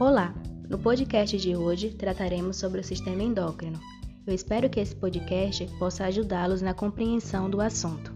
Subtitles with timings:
[0.00, 0.32] Olá!
[0.68, 3.80] No podcast de hoje trataremos sobre o sistema endócrino.
[4.24, 8.12] Eu espero que esse podcast possa ajudá-los na compreensão do assunto.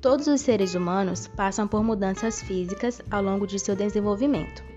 [0.00, 4.71] Todos os seres humanos passam por mudanças físicas ao longo de seu desenvolvimento.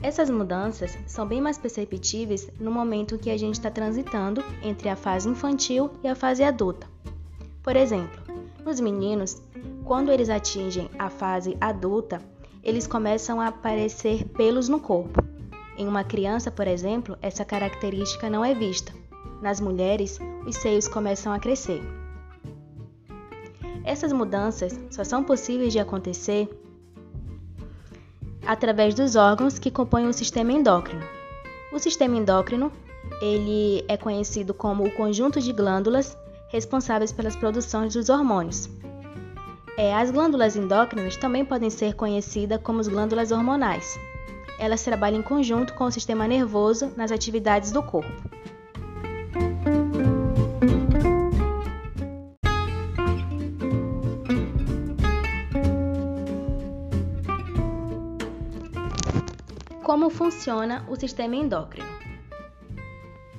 [0.00, 4.94] Essas mudanças são bem mais perceptíveis no momento que a gente está transitando entre a
[4.94, 6.86] fase infantil e a fase adulta.
[7.62, 8.20] Por exemplo,
[8.64, 9.42] nos meninos,
[9.84, 12.22] quando eles atingem a fase adulta,
[12.62, 15.20] eles começam a aparecer pelos no corpo.
[15.76, 18.92] Em uma criança, por exemplo, essa característica não é vista.
[19.42, 21.82] Nas mulheres, os seios começam a crescer.
[23.84, 26.48] Essas mudanças só são possíveis de acontecer
[28.48, 31.04] através dos órgãos que compõem o sistema endócrino.
[31.70, 32.72] O sistema endócrino,
[33.20, 36.16] ele é conhecido como o conjunto de glândulas
[36.48, 38.66] responsáveis pelas produções dos hormônios.
[39.76, 44.00] É, as glândulas endócrinas também podem ser conhecidas como as glândulas hormonais.
[44.58, 48.10] Elas trabalham em conjunto com o sistema nervoso nas atividades do corpo.
[59.88, 61.88] Como funciona o sistema endócrino?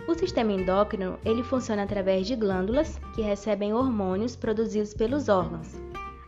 [0.08, 5.80] O sistema endócrino ele funciona através de glândulas que recebem hormônios produzidos pelos órgãos.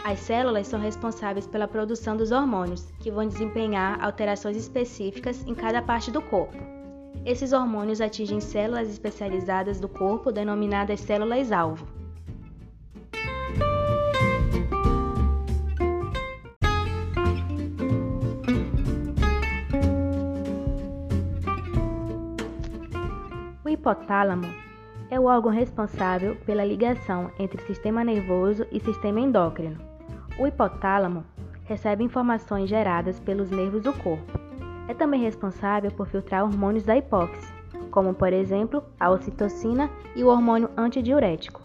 [0.05, 5.81] As células são responsáveis pela produção dos hormônios, que vão desempenhar alterações específicas em cada
[5.81, 6.55] parte do corpo.
[7.25, 12.00] Esses hormônios atingem células especializadas do corpo denominadas células-alvo.
[23.91, 24.47] Hipotálamo
[25.09, 29.77] é o órgão responsável pela ligação entre sistema nervoso e sistema endócrino.
[30.39, 31.25] O hipotálamo
[31.65, 34.39] recebe informações geradas pelos nervos do corpo.
[34.87, 37.51] É também responsável por filtrar hormônios da hipófise,
[37.91, 41.61] como por exemplo a ocitocina e o hormônio antidiurético.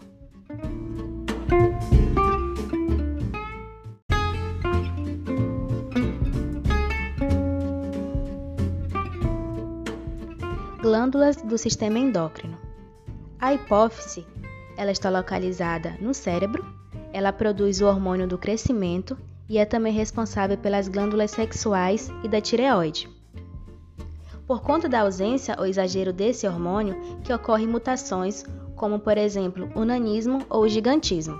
[10.97, 12.57] Glândulas do sistema endócrino.
[13.39, 14.25] A hipófise,
[14.75, 16.65] ela está localizada no cérebro,
[17.13, 19.15] ela produz o hormônio do crescimento
[19.47, 23.07] e é também responsável pelas glândulas sexuais e da tireoide.
[24.47, 28.43] Por conta da ausência ou exagero desse hormônio, que ocorrem mutações,
[28.75, 31.39] como por exemplo o nanismo ou o gigantismo.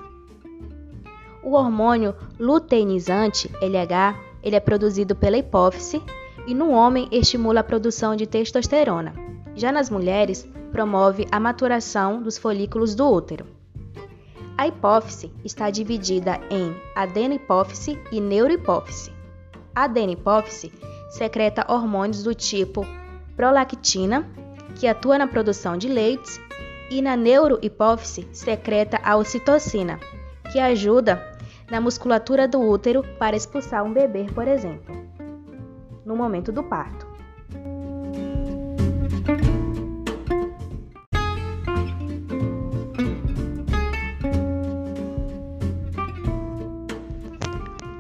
[1.42, 6.00] O hormônio luteinizante, LH, ele é produzido pela hipófise
[6.46, 9.27] e no homem estimula a produção de testosterona.
[9.58, 13.44] Já nas mulheres, promove a maturação dos folículos do útero.
[14.56, 19.12] A hipófise está dividida em adenihipófise e neurohipófise.
[19.74, 20.72] A adenihipófise
[21.10, 22.86] secreta hormônios do tipo
[23.36, 24.30] prolactina,
[24.76, 26.40] que atua na produção de leites,
[26.92, 30.00] e na neurohipófise secreta a ocitocina,
[30.52, 31.36] que ajuda
[31.70, 34.96] na musculatura do útero para expulsar um bebê, por exemplo,
[36.06, 37.07] no momento do parto.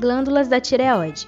[0.08, 1.28] Glândulas da tireoide.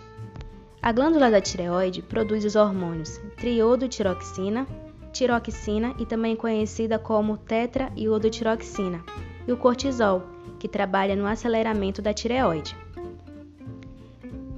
[0.82, 4.66] A glândula da tireoide produz os hormônios triodotiroxina,
[5.12, 9.04] tiroxina e também conhecida como tetraiodotiroxina,
[9.46, 10.24] e o cortisol,
[10.58, 12.74] que trabalha no aceleramento da tireoide.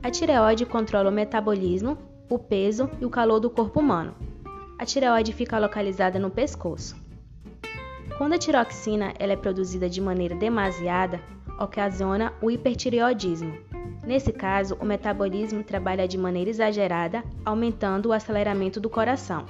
[0.04, 1.98] A tireoide controla o metabolismo,
[2.30, 4.14] o peso e o calor do corpo humano.
[4.78, 6.96] A tireoide fica localizada no pescoço.
[8.20, 11.20] Quando a tiroxina ela é produzida de maneira demasiada,
[11.58, 13.71] ocasiona o hipertireoidismo
[14.12, 19.46] Nesse caso, o metabolismo trabalha de maneira exagerada, aumentando o aceleramento do coração,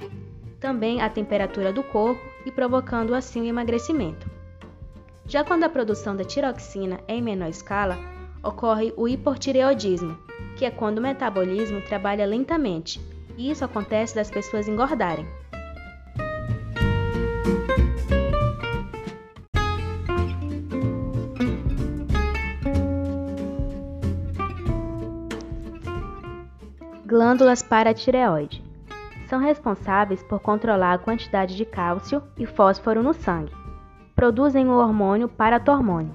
[0.60, 4.30] também a temperatura do corpo e provocando assim o emagrecimento.
[5.26, 7.98] Já quando a produção da tiroxina é em menor escala,
[8.40, 10.16] ocorre o hipotireoidismo,
[10.56, 13.00] que é quando o metabolismo trabalha lentamente,
[13.36, 15.26] e isso acontece das pessoas engordarem.
[27.12, 28.64] Glândulas paratireoide.
[29.26, 33.52] São responsáveis por controlar a quantidade de cálcio e fósforo no sangue.
[34.16, 36.14] Produzem o hormônio paratormônio.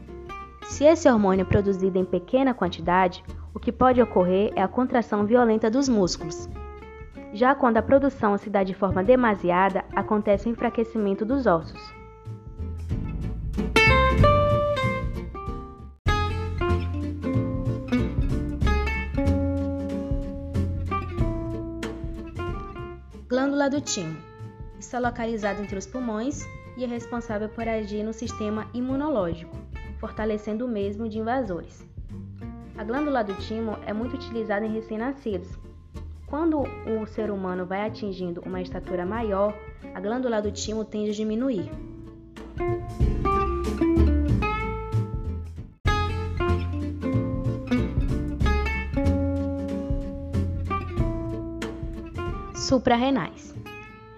[0.64, 3.24] Se esse hormônio é produzido em pequena quantidade,
[3.54, 6.50] o que pode ocorrer é a contração violenta dos músculos.
[7.32, 11.97] Já quando a produção se dá de forma demasiada, acontece o enfraquecimento dos ossos.
[23.38, 24.18] Glândula do timo.
[24.80, 26.44] Está localizada entre os pulmões
[26.76, 29.56] e é responsável por agir no sistema imunológico,
[30.00, 31.86] fortalecendo o mesmo de invasores.
[32.76, 35.50] A glândula do timo é muito utilizada em recém-nascidos.
[36.26, 39.54] Quando o ser humano vai atingindo uma estatura maior,
[39.94, 41.70] a glândula do timo tende a diminuir.
[52.68, 53.56] Suprarrenais.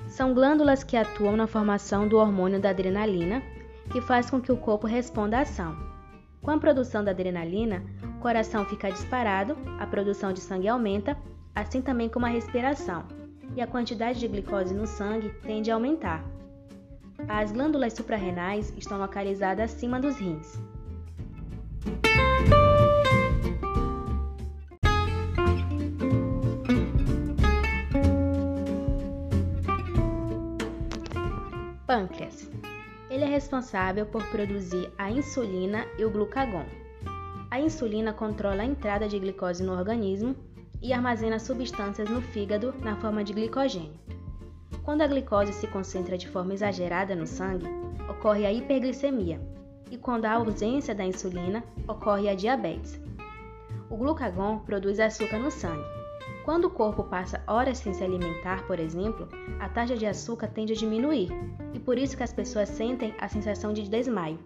[0.07, 3.43] São glândulas que atuam na formação do hormônio da adrenalina,
[3.91, 5.77] que faz com que o corpo responda à ação.
[6.41, 11.15] Com a produção da adrenalina, o coração fica disparado, a produção de sangue aumenta,
[11.53, 13.03] assim também como a respiração,
[13.55, 16.25] e a quantidade de glicose no sangue tende a aumentar.
[17.27, 20.59] As glândulas suprarrenais estão localizadas acima dos rins.
[31.89, 32.47] Pâncreas.
[33.09, 36.63] Ele é responsável por produzir a insulina e o glucagon.
[37.49, 40.35] A insulina controla a entrada de glicose no organismo
[40.83, 43.99] e armazena substâncias no fígado na forma de glicogênio.
[44.83, 47.65] Quando a glicose se concentra de forma exagerada no sangue,
[48.07, 49.41] ocorre a hiperglicemia,
[49.89, 53.01] e quando há ausência da insulina, ocorre a diabetes.
[53.89, 55.98] O glucagon produz açúcar no sangue,
[56.43, 59.27] quando o corpo passa horas sem se alimentar, por exemplo,
[59.59, 61.29] a taxa de açúcar tende a diminuir,
[61.73, 64.39] e por isso que as pessoas sentem a sensação de desmaio.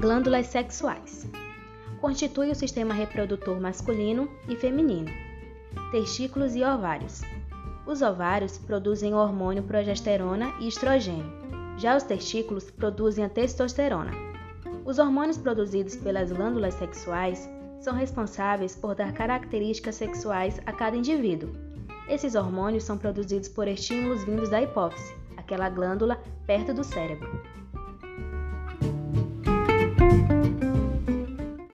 [0.00, 1.26] Glândulas sexuais.
[2.00, 5.10] Constitui o sistema reprodutor masculino e feminino.
[5.92, 7.20] Testículos e ovários.
[7.86, 11.32] Os ovários produzem o hormônio progesterona e estrogênio.
[11.78, 14.12] Já os testículos produzem a testosterona.
[14.84, 17.48] Os hormônios produzidos pelas glândulas sexuais
[17.80, 21.50] são responsáveis por dar características sexuais a cada indivíduo.
[22.08, 27.59] Esses hormônios são produzidos por estímulos vindos da hipófise, aquela glândula perto do cérebro.